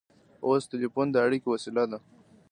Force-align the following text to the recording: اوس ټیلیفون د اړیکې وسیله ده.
اوس 0.45 0.61
ټیلیفون 0.71 1.07
د 1.11 1.15
اړیکې 1.25 1.47
وسیله 1.51 1.83
ده. 1.91 1.99